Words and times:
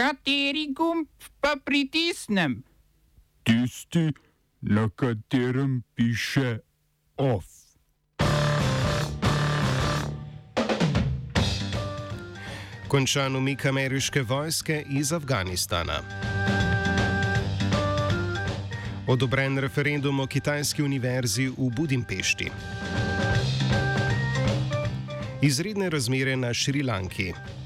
Kateri 0.00 0.72
gumb 0.72 1.08
pa 1.40 1.56
pritisnem? 1.64 2.62
Tisti, 3.44 4.12
na 4.60 4.88
katerem 4.88 5.82
piše 5.94 6.58
OF. 7.16 7.44
Končan 12.88 13.36
umik 13.36 13.66
ameriške 13.66 14.22
vojske 14.22 14.84
iz 14.90 15.12
Afganistana. 15.12 16.00
Odobren 19.06 19.58
referendum 19.58 20.20
o 20.20 20.26
kitajski 20.26 20.82
univerzi 20.82 21.48
v 21.48 21.70
Budimpešti. 21.76 22.50
Izredne 25.42 25.90
razmere 25.90 26.36
na 26.36 26.54
Šrilanki. 26.54 27.59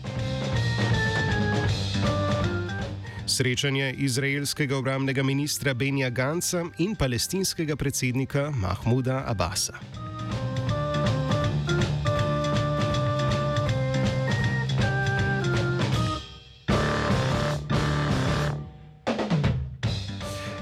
Srečanje 3.27 3.95
izraelskega 3.99 4.77
obramnega 4.77 5.23
ministra 5.23 5.75
Benja 5.75 6.11
Ganca 6.11 6.65
in 6.79 6.93
palestinskega 6.97 7.77
predsednika 7.77 8.51
Mahmuda 8.51 9.25
Abasa. 9.27 9.81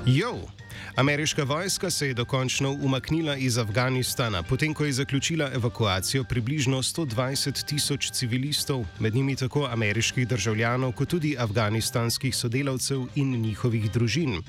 Jo! 0.06 0.61
Ameriška 0.96 1.44
vojska 1.44 1.90
se 1.90 2.06
je 2.06 2.14
dokončno 2.14 2.70
umaknila 2.70 3.36
iz 3.36 3.58
Afganistana, 3.58 4.42
potem 4.42 4.74
ko 4.74 4.84
je 4.84 4.92
zaključila 4.92 5.50
evakuacijo 5.54 6.24
približno 6.24 6.82
120 6.82 7.64
tisoč 7.64 8.10
civilistov, 8.10 8.84
med 8.98 9.14
njimi 9.14 9.36
tako 9.36 9.68
ameriških 9.72 10.28
državljanov, 10.28 10.92
kot 10.92 11.08
tudi 11.08 11.36
afganistanskih 11.38 12.36
sodelavcev 12.36 13.06
in 13.14 13.40
njihovih 13.40 13.90
družin. 13.90 14.42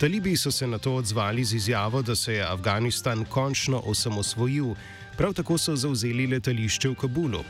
Talibi 0.00 0.36
so 0.36 0.50
se 0.50 0.66
na 0.66 0.78
to 0.78 0.94
odzvali 0.94 1.44
z 1.44 1.54
izjavo, 1.54 2.02
da 2.02 2.16
se 2.16 2.34
je 2.34 2.46
Afganistan 2.52 3.24
končno 3.24 3.82
osamosvojil, 3.84 4.74
prav 5.16 5.32
tako 5.34 5.58
so 5.58 5.76
zauzeli 5.76 6.26
letališče 6.26 6.88
v 6.88 6.94
Kabulu. 6.94 7.44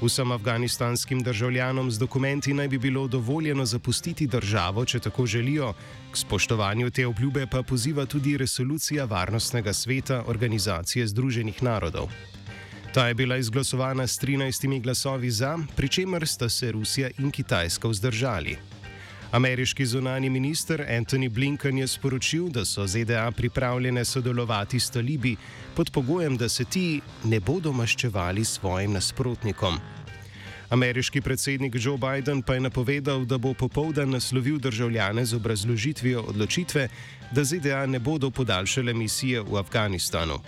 Vsem 0.00 0.32
afganistanskim 0.32 1.22
državljanom 1.22 1.90
z 1.90 1.98
dokumenti 1.98 2.54
naj 2.54 2.68
bi 2.68 2.78
bilo 2.78 3.06
dovoljeno 3.08 3.64
zapustiti 3.64 4.26
državo, 4.26 4.84
če 4.84 4.98
tako 5.00 5.26
želijo. 5.26 5.72
K 6.12 6.16
spoštovanju 6.16 6.90
te 6.90 7.06
obljube 7.06 7.46
pa 7.46 7.62
poziva 7.62 8.06
tudi 8.06 8.36
resolucija 8.36 9.04
Varnostnega 9.04 9.72
sveta 9.72 10.24
Organizacije 10.26 11.06
Združenih 11.06 11.62
narodov. 11.62 12.10
Ta 12.94 13.08
je 13.08 13.14
bila 13.14 13.36
izglasovana 13.36 14.06
s 14.06 14.20
13 14.20 14.82
glasovi 14.82 15.30
za, 15.30 15.58
pri 15.76 15.88
čemer 15.88 16.26
sta 16.26 16.48
se 16.48 16.72
Rusija 16.72 17.10
in 17.18 17.30
Kitajska 17.30 17.88
vzdržali. 17.88 18.73
Ameriški 19.34 19.86
zunani 19.86 20.30
minister 20.30 20.80
Anthony 20.80 21.28
Blinken 21.28 21.78
je 21.78 21.86
sporočil, 21.86 22.48
da 22.48 22.62
so 22.64 22.86
ZDA 22.86 23.30
pripravljene 23.30 24.04
sodelovati 24.04 24.80
s 24.80 24.90
talibi 24.90 25.36
pod 25.74 25.90
pogojem, 25.90 26.36
da 26.36 26.48
se 26.48 26.64
ti 26.64 27.00
ne 27.24 27.40
bodo 27.40 27.72
maščevali 27.72 28.44
svojim 28.44 28.92
nasprotnikom. 28.92 29.78
Ameriški 30.70 31.20
predsednik 31.20 31.74
Joe 31.80 31.98
Biden 31.98 32.42
pa 32.42 32.54
je 32.54 32.60
napovedal, 32.60 33.24
da 33.24 33.38
bo 33.38 33.54
popovdan 33.54 34.10
naslovil 34.10 34.58
državljane 34.58 35.24
z 35.24 35.34
obrazložitvijo 35.34 36.22
odločitve, 36.22 36.88
da 37.32 37.44
ZDA 37.44 37.86
ne 37.86 37.98
bodo 37.98 38.30
podaljšale 38.30 38.94
misije 38.94 39.42
v 39.42 39.58
Afganistanu. 39.58 40.38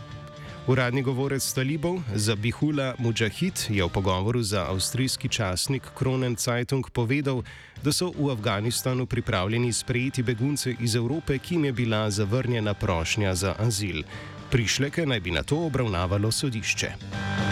Uradni 0.66 1.02
govorec 1.02 1.52
talibov 1.54 2.02
Zabihula 2.14 2.98
Mujahid 2.98 3.70
je 3.70 3.84
v 3.84 3.88
pogovoru 3.88 4.42
za 4.42 4.66
avstrijski 4.66 5.28
časnik 5.28 5.82
Kronen 5.94 6.34
Zeitung 6.34 6.90
povedal, 6.90 7.46
da 7.82 7.92
so 7.94 8.10
v 8.10 8.34
Afganistanu 8.34 9.06
pripravljeni 9.06 9.72
sprejeti 9.72 10.22
begunce 10.22 10.74
iz 10.80 10.96
Evrope, 10.96 11.38
ki 11.38 11.54
jim 11.54 11.64
je 11.64 11.72
bila 11.72 12.10
zavrnjena 12.10 12.74
prošnja 12.74 13.34
za 13.34 13.54
azil. 13.58 14.02
Prišleke 14.50 15.06
naj 15.06 15.20
bi 15.20 15.30
na 15.30 15.42
to 15.42 15.56
obravnavalo 15.66 16.32
sodišče. 16.32 17.45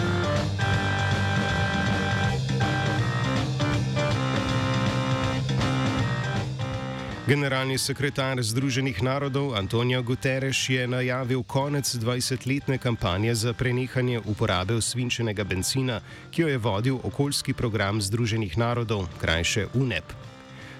Generalni 7.24 7.78
sekretar 7.80 8.36
Združenih 8.42 9.02
narodov 9.02 9.56
Antonijo 9.56 10.02
Guterres 10.02 10.68
je 10.68 10.84
najavil 10.86 11.42
konec 11.42 11.94
20-letne 11.96 12.76
kampanje 12.78 13.34
za 13.34 13.52
prenehanje 13.52 14.20
uporabe 14.28 14.74
osvinčenega 14.74 15.44
benzina, 15.44 16.00
ki 16.30 16.42
jo 16.42 16.48
je 16.48 16.58
vodil 16.58 16.98
okoljski 17.02 17.54
program 17.54 18.02
Združenih 18.02 18.58
narodov, 18.58 19.08
krajše 19.20 19.66
UNEP. 19.74 20.04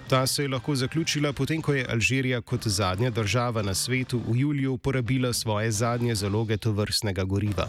Ta 0.08 0.26
se 0.26 0.42
je 0.42 0.48
lahko 0.48 0.74
zaključila 0.76 1.32
potem, 1.32 1.62
ko 1.62 1.74
je 1.74 1.86
Alžirija 1.88 2.40
kot 2.40 2.66
zadnja 2.66 3.10
država 3.10 3.62
na 3.62 3.74
svetu 3.74 4.20
v 4.28 4.36
juliju 4.36 4.76
porabila 4.76 5.32
svoje 5.32 5.70
zadnje 5.70 6.14
zaloge 6.14 6.56
tovrstnega 6.56 7.24
goriva. 7.24 7.68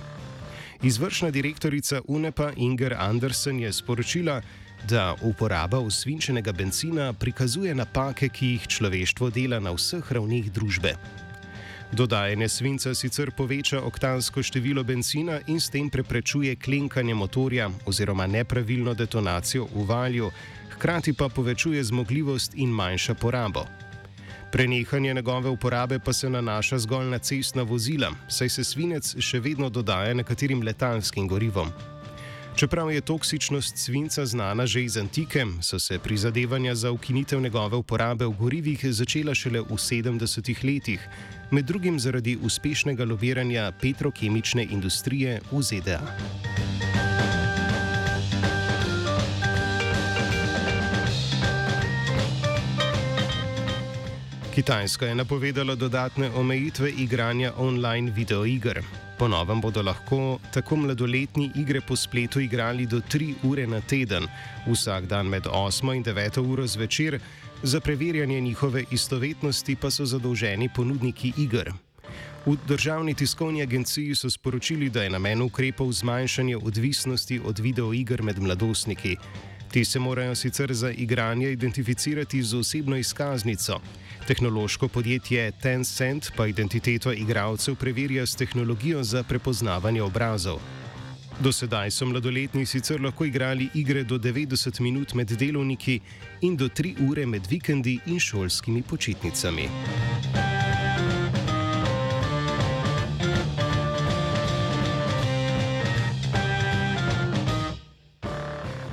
Izvršna 0.84 1.32
direktorica 1.32 2.02
UNEP-a 2.08 2.52
Inger 2.56 2.96
Andersen 3.00 3.60
je 3.60 3.74
sporočila, 3.74 4.42
da 4.42 4.65
uporaba 5.22 5.80
usvinčenega 5.80 6.52
benzina 6.52 7.14
prikazuje 7.14 7.76
napake, 7.76 8.30
ki 8.30 8.48
jih 8.48 8.68
človeštvo 8.68 9.30
dela 9.30 9.60
na 9.60 9.72
vseh 9.72 10.12
ravnih 10.12 10.52
družbe. 10.52 10.96
Dodajanje 11.92 12.50
svinca 12.50 12.94
sicer 12.96 13.32
poveča 13.32 13.82
oktansko 13.82 14.44
število 14.44 14.84
benzina 14.84 15.40
in 15.48 15.60
s 15.60 15.70
tem 15.70 15.90
preprečuje 15.90 16.56
klenkanje 16.56 17.14
motorja 17.14 17.70
oziroma 17.86 18.28
nepravilno 18.28 18.94
detonacijo 18.94 19.68
v 19.74 19.86
valju, 19.88 20.32
hkrati 20.76 21.14
pa 21.14 21.30
povečuje 21.30 21.84
zmogljivost 21.84 22.54
in 22.56 22.70
manjša 22.70 23.14
porabo. 23.14 23.66
Prenehanje 24.52 25.14
njegove 25.14 25.50
uporabe 25.50 26.00
pa 26.00 26.14
se 26.14 26.30
nanaša 26.30 26.78
zgolj 26.78 27.10
na 27.10 27.20
cestna 27.20 27.64
vozila, 27.64 28.12
saj 28.28 28.50
se 28.50 28.64
svinec 28.64 29.16
še 29.20 29.40
vedno 29.40 29.70
dodaja 29.70 30.14
nekaterim 30.14 30.62
letalskim 30.62 31.28
gorivom. 31.28 31.72
Čeprav 32.56 32.92
je 32.92 33.02
toksičnost 33.02 33.78
svinca 33.78 34.26
znana 34.26 34.66
že 34.66 34.84
iz 34.84 34.98
antike, 34.98 35.46
so 35.62 35.80
se 35.80 36.00
prizadevanja 36.00 36.76
za 36.76 36.92
ukinitev 36.92 37.42
njegove 37.42 37.78
uporabe 37.78 38.26
v 38.26 38.32
gorivih 38.40 38.86
začela 38.90 39.36
šele 39.36 39.60
v 39.60 39.76
70-ih 39.76 40.64
letih, 40.64 41.00
med 41.52 41.66
drugim 41.66 42.00
zaradi 42.00 42.38
uspešnega 42.42 43.06
lobiranja 43.06 43.72
petrokemične 43.82 44.64
industrije 44.72 45.42
v 45.52 45.62
ZDA. 45.62 46.02
Kitajska 54.56 55.06
je 55.06 55.16
napovedala 55.16 55.76
dodatne 55.76 56.32
omejitve 56.32 56.92
igranja 56.92 57.52
online 57.58 58.12
videoiger. 58.12 59.05
Po 59.18 59.28
novem 59.28 59.62
bodo 59.62 59.82
lahko 59.82 60.40
tako 60.52 60.76
mladoletni 60.76 61.52
igre 61.56 61.82
po 61.82 61.96
spletu 61.96 62.40
igrali 62.40 62.86
do 62.86 63.00
3 63.00 63.34
ure 63.44 63.68
na 63.68 63.80
teden, 63.82 64.28
vsak 64.68 65.06
dan 65.08 65.28
med 65.28 65.48
8 65.48 65.96
in 65.96 66.04
9 66.04 66.40
uro 66.52 66.68
zvečer, 66.68 67.20
za 67.64 67.80
preverjanje 67.80 68.42
njihove 68.42 68.84
istovetnosti 68.92 69.76
pa 69.76 69.92
so 69.92 70.06
zadolženi 70.06 70.70
ponudniki 70.76 71.34
iger. 71.38 71.72
V 72.46 72.58
državni 72.68 73.14
tiskovni 73.14 73.62
agenciji 73.62 74.16
so 74.16 74.30
sporočili, 74.30 74.90
da 74.90 75.04
je 75.04 75.10
namen 75.10 75.42
ukrepov 75.42 75.92
zmanjšanje 75.92 76.58
odvisnosti 76.58 77.40
od 77.46 77.60
videoiger 77.60 78.22
med 78.24 78.40
mladostniki. 78.40 79.18
Ti 79.76 79.86
se 79.86 80.00
morajo 80.00 80.36
sicer 80.36 80.74
za 80.74 80.92
igranje 80.92 81.52
identificirati 81.52 82.44
z 82.44 82.58
osebno 82.58 82.98
izkaznico. 82.98 83.80
Tehnološko 84.28 84.88
podjetje 84.88 85.52
Tencent 85.52 86.32
pa 86.36 86.48
identiteto 86.48 87.12
igralcev 87.14 87.76
preverja 87.76 88.26
s 88.26 88.36
tehnologijo 88.36 89.04
za 89.04 89.24
prepoznavanje 89.24 90.02
obrazov. 90.02 90.60
Do 91.40 91.52
sedaj 91.52 91.92
so 91.92 92.06
mladoletni 92.06 92.66
sicer 92.66 93.02
lahko 93.02 93.26
igrali 93.26 93.70
igre 93.74 94.04
do 94.04 94.18
90 94.18 94.82
minut 94.82 95.14
med 95.14 95.28
delovniki 95.28 96.00
in 96.42 96.56
do 96.58 96.70
3 96.70 97.10
ure 97.10 97.26
med 97.26 97.48
vikendi 97.50 98.00
in 98.06 98.20
šolskimi 98.20 98.82
počitnicami. 98.82 99.68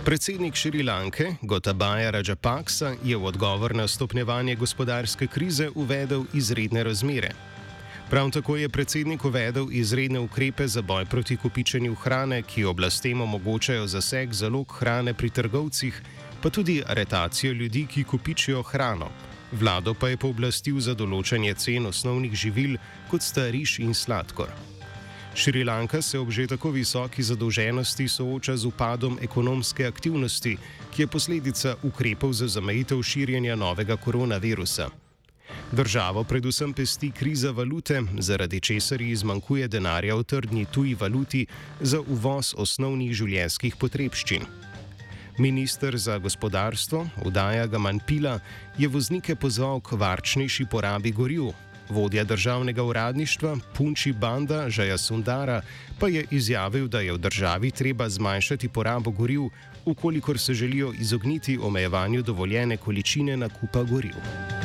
Predsednik 0.05 0.55
Šrilanke 0.55 1.35
Gotabaja 1.43 2.11
Rajapaksa 2.11 2.95
je 3.05 3.17
v 3.17 3.25
odgovor 3.25 3.75
na 3.75 3.89
stopnjevanje 3.89 4.57
gospodarske 4.59 5.27
krize 5.27 5.69
uvedel 5.75 6.25
izredne 6.35 6.83
razmere. 6.85 7.31
Prav 8.11 8.31
tako 8.31 8.57
je 8.57 8.69
predsednik 8.69 9.25
uvedel 9.25 9.69
izredne 9.71 10.19
ukrepe 10.19 10.67
za 10.67 10.83
boj 10.83 11.05
proti 11.05 11.37
kupičenju 11.37 11.95
hrane, 11.95 12.43
ki 12.43 12.65
oblastem 12.65 13.21
omogočajo 13.21 13.87
zaseg 13.87 14.33
zalog 14.33 14.75
hrane 14.79 15.15
pri 15.15 15.31
trgovcih, 15.31 16.03
pa 16.43 16.51
tudi 16.51 16.83
aretacijo 16.87 17.53
ljudi, 17.53 17.87
ki 17.87 18.05
kupičijo 18.05 18.63
hrano. 18.63 19.09
Vlado 19.53 19.95
pa 19.95 20.09
je 20.09 20.17
pooblastil 20.17 20.81
za 20.81 20.95
določanje 20.99 21.55
cen 21.55 21.87
osnovnih 21.87 22.35
živil, 22.35 22.77
kot 23.11 23.23
sta 23.23 23.47
riž 23.51 23.79
in 23.79 23.95
sladkor. 23.95 24.72
Šrilanka 25.35 26.03
se 26.03 26.19
ob 26.19 26.31
že 26.31 26.47
tako 26.47 26.71
visoki 26.71 27.23
zadolženosti 27.23 28.09
sooča 28.09 28.57
z 28.57 28.67
upadom 28.67 29.19
ekonomske 29.23 29.87
aktivnosti, 29.87 30.57
ki 30.93 31.03
je 31.03 31.07
posledica 31.07 31.77
ukrepov 31.83 32.33
za 32.33 32.49
zamejitev 32.49 33.03
širjenja 33.03 33.57
novega 33.57 33.97
koronavirusa. 33.97 34.91
Državo 35.73 36.25
predvsem 36.25 36.73
pesti 36.73 37.11
kriza 37.11 37.51
valute, 37.51 38.03
zaradi 38.19 38.61
česar 38.61 39.01
ji 39.01 39.17
zmanjkuje 39.17 39.69
denarja 39.69 40.17
v 40.17 40.25
trdni 40.25 40.65
tuji 40.65 40.95
valuti 40.95 41.47
za 41.81 42.01
uvoz 42.01 42.55
osnovnih 42.57 43.15
življenjskih 43.17 43.77
potrebščin. 43.77 44.45
Ministr 45.39 45.97
za 45.97 46.19
gospodarstvo, 46.19 47.07
Udaja 47.25 47.67
Gamanpila, 47.67 48.39
je 48.79 48.89
voznike 48.89 49.35
pozval 49.37 49.81
k 49.81 49.97
varčnejši 49.97 50.69
porabi 50.69 51.13
goril. 51.13 51.53
Vodja 51.93 52.25
državnega 52.25 52.83
uradništva 52.83 53.57
Punči 53.77 54.13
Banda 54.13 54.71
Žaja 54.71 54.99
Sundara 54.99 55.63
pa 56.01 56.09
je 56.09 56.25
izjavil, 56.31 56.89
da 56.89 57.01
je 57.01 57.13
v 57.13 57.19
državi 57.19 57.71
treba 57.71 58.09
zmanjšati 58.09 58.69
porabo 58.69 59.11
goril, 59.11 59.49
ukolikor 59.85 60.39
se 60.39 60.55
želijo 60.55 60.93
izogniti 61.01 61.59
omejevanju 61.63 62.23
dovoljene 62.23 62.77
količine 62.77 63.37
nakupa 63.37 63.83
goril. 63.83 64.62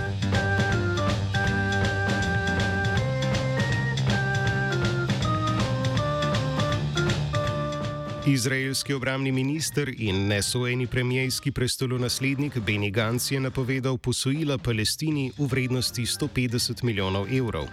Izraelski 8.27 8.93
obramni 8.93 9.31
minister 9.31 9.93
in 9.97 10.27
nesojeni 10.27 10.87
premijski 10.87 11.51
prestolonaslednik 11.51 12.59
Beni 12.59 12.91
Gantz 12.91 13.31
je 13.31 13.39
napovedal 13.39 13.97
posojila 13.97 14.57
Palestini 14.57 15.31
v 15.37 15.45
vrednosti 15.45 16.01
150 16.01 16.83
milijonov 16.83 17.27
evrov. 17.31 17.67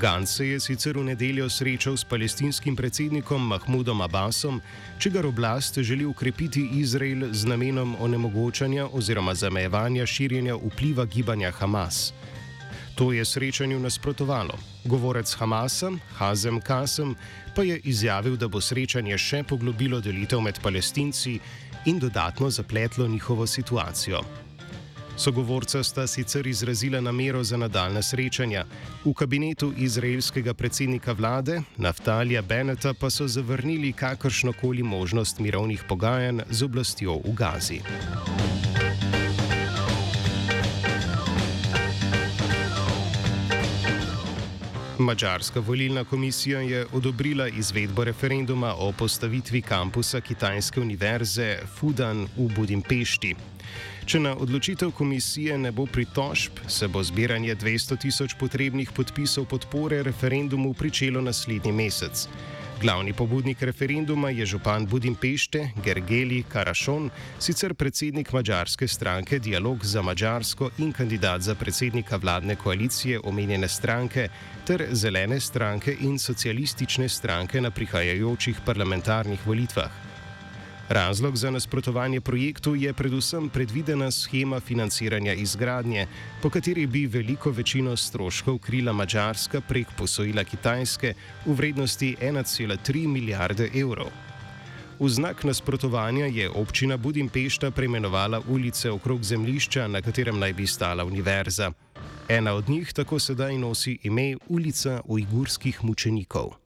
Gantz 0.00 0.36
se 0.36 0.48
je 0.48 0.60
sicer 0.60 0.98
v 0.98 1.04
nedeljo 1.04 1.50
srečal 1.50 1.96
s 1.96 2.04
palestinskim 2.04 2.76
predsednikom 2.76 3.46
Mahmudom 3.46 4.00
Abbasom, 4.00 4.60
čigar 4.98 5.26
oblast 5.26 5.78
želi 5.78 6.04
ukrepiti 6.04 6.68
Izrael 6.72 7.28
z 7.32 7.44
namenom 7.44 7.96
onemogočanja 8.00 8.88
oziroma 8.92 9.34
zamejevanja 9.34 10.06
širjenja 10.06 10.56
vpliva 10.56 11.04
gibanja 11.04 11.50
Hamas. 11.50 12.12
To 12.96 13.12
je 13.12 13.24
srečanju 13.24 13.78
nasprotovalo. 13.78 14.58
Govorec 14.84 15.34
Hamasa, 15.34 15.90
Hazem 16.16 16.60
Kasem, 16.60 17.14
pa 17.54 17.62
je 17.62 17.80
izjavil, 17.84 18.36
da 18.36 18.48
bo 18.48 18.60
srečanje 18.60 19.18
še 19.18 19.42
poglobilo 19.44 20.00
delitev 20.00 20.40
med 20.40 20.60
palestinci 20.64 21.36
in 21.86 21.98
dodatno 21.98 22.50
zapletlo 22.50 23.08
njihovo 23.08 23.46
situacijo. 23.46 24.24
Sogovorca 25.16 25.82
sta 25.84 26.06
sicer 26.06 26.46
izrazila 26.46 27.00
namero 27.00 27.44
za 27.44 27.56
nadaljne 27.56 28.02
srečanja. 28.02 28.64
V 29.04 29.12
kabinetu 29.14 29.72
izraelskega 29.76 30.54
predsednika 30.54 31.12
vlade, 31.12 31.60
Naftalija 31.76 32.42
Beneta, 32.42 32.94
pa 32.94 33.10
so 33.10 33.28
zavrnili 33.28 33.92
kakršnokoli 33.92 34.82
možnost 34.82 35.38
mirovnih 35.38 35.84
pogajanj 35.88 36.40
z 36.50 36.62
oblastjo 36.62 37.20
v 37.24 37.32
Gazi. 37.32 37.80
Mačarska 44.98 45.60
volilna 45.60 46.04
komisija 46.04 46.60
je 46.60 46.86
odobrila 46.92 47.48
izvedbo 47.48 48.04
referenduma 48.04 48.74
o 48.78 48.92
postavitvi 48.92 49.62
kampusa 49.62 50.20
Kitajske 50.20 50.80
univerze 50.80 51.58
Fudan 51.78 52.26
v 52.36 52.48
Budimpešti. 52.56 53.34
Če 54.06 54.20
na 54.20 54.32
odločitev 54.36 54.90
komisije 54.90 55.58
ne 55.58 55.72
bo 55.72 55.86
pritožb, 55.86 56.62
se 56.68 56.88
bo 56.88 57.02
zbiranje 57.02 57.56
200 57.56 57.98
tisoč 58.00 58.34
potrebnih 58.40 58.92
podpisov 58.92 59.44
podpore 59.44 60.02
referendumu 60.02 60.74
pričelo 60.74 61.20
naslednji 61.20 61.72
mesec. 61.72 62.28
Glavni 62.80 63.12
pobudnik 63.12 63.62
referenduma 63.62 64.30
je 64.30 64.46
župan 64.46 64.86
Budimpešte 64.86 65.70
Gergeli 65.84 66.42
Karašon, 66.48 67.10
sicer 67.38 67.74
predsednik 67.74 68.32
mađarske 68.32 68.88
stranke 68.88 69.38
Dialog 69.38 69.84
za 69.84 70.02
Mačarsko 70.02 70.70
in 70.78 70.92
kandidat 70.92 71.40
za 71.40 71.54
predsednika 71.54 72.16
vladne 72.16 72.56
koalicije 72.56 73.20
omenjene 73.24 73.68
stranke 73.68 74.28
ter 74.66 74.86
zelene 74.92 75.40
stranke 75.40 75.96
in 76.00 76.18
socialistične 76.18 77.08
stranke 77.08 77.60
na 77.60 77.70
prihajajočih 77.70 78.60
parlamentarnih 78.66 79.46
volitvah. 79.46 80.05
Razlog 80.88 81.36
za 81.36 81.50
nasprotovanje 81.50 82.20
projektu 82.20 82.74
je 82.74 82.92
predvsem 82.92 83.48
predvidena 83.48 84.10
schema 84.10 84.60
financiranja 84.60 85.32
izgradnje, 85.32 86.06
po 86.42 86.50
kateri 86.50 86.86
bi 86.86 87.06
veliko 87.06 87.50
večino 87.50 87.96
stroškov 87.96 88.58
krila 88.58 88.92
Mačarska 88.92 89.60
prek 89.60 89.86
posojila 89.98 90.44
Kitajske 90.44 91.14
v 91.46 91.52
vrednosti 91.52 92.16
1,3 92.20 93.06
milijarde 93.08 93.70
evrov. 93.74 94.10
V 95.00 95.08
znak 95.08 95.44
nasprotovanja 95.44 96.26
je 96.26 96.50
občina 96.50 96.96
Budimpešta 96.96 97.70
preimenovala 97.70 98.40
ulice 98.48 98.90
okrog 98.90 99.22
zemljišča, 99.22 99.88
na 99.88 100.02
katerem 100.02 100.38
naj 100.38 100.52
bi 100.52 100.66
stala 100.66 101.04
univerza. 101.04 101.72
Ena 102.28 102.52
od 102.52 102.68
njih 102.68 102.92
tako 102.92 103.18
sedaj 103.18 103.58
nosi 103.58 103.98
ime 104.02 104.36
Ulica 104.48 105.00
ujgurskih 105.04 105.84
mučenikov. 105.84 106.65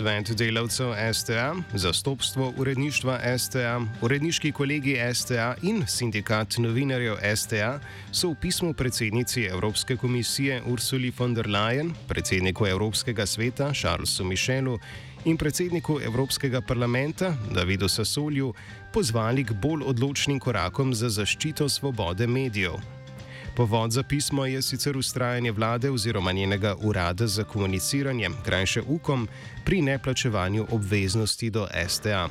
Svet 0.00 0.30
delavcev 0.36 0.94
STA, 1.12 1.54
zastopstvo 1.74 2.54
uredništva 2.56 3.38
STA, 3.38 3.80
uredniški 4.00 4.52
kolegi 4.52 4.96
STA 5.14 5.54
in 5.62 5.82
sindikat 5.86 6.56
novinarjev 6.58 7.18
STA 7.36 7.80
so 8.12 8.30
v 8.30 8.38
pismu 8.40 8.72
predsednici 8.72 9.44
Evropske 9.44 9.96
komisije 9.96 10.62
Ursuli 10.66 11.12
von 11.18 11.34
der 11.34 11.48
Leyen, 11.48 11.90
predsedniku 12.08 12.66
Evropskega 12.66 13.26
sveta 13.26 13.72
Charlesu 13.74 14.24
Michelu 14.24 14.78
in 15.24 15.36
predsedniku 15.36 16.00
Evropskega 16.00 16.60
parlamenta 16.60 17.34
Davidu 17.54 17.88
Sassolju 17.88 18.54
pozvali 18.92 19.44
k 19.44 19.52
bolj 19.52 19.84
odločnim 19.84 20.40
korakom 20.40 20.94
za 20.94 21.08
zaščito 21.08 21.68
svobode 21.68 22.26
medijev. 22.26 22.99
Povod 23.56 23.90
za 23.90 24.02
pismo 24.02 24.46
je 24.46 24.62
sicer 24.62 24.96
ustrajanje 24.96 25.52
vlade 25.52 25.90
oziroma 25.90 26.32
njenega 26.32 26.74
urada 26.82 27.26
za 27.26 27.44
komuniciranje, 27.44 28.30
krajše 28.44 28.82
UKOM, 28.88 29.28
pri 29.64 29.82
neplačevanju 29.82 30.66
obveznosti 30.70 31.50
do 31.50 31.66
STA. 31.88 32.28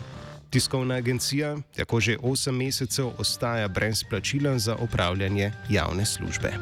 Tiskovna 0.49 0.95
agencija 0.95 1.57
tako 1.75 1.99
že 1.99 2.17
8 2.17 2.51
mesecev 2.51 3.09
ostaja 3.17 3.67
brez 3.67 4.03
plačila 4.09 4.59
za 4.59 4.75
opravljanje 4.75 5.51
javne 5.69 6.05
službe. 6.05 6.53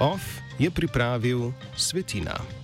OF 0.00 0.22
je 0.58 0.70
pripravil 0.70 1.52
Svetina. 1.76 2.63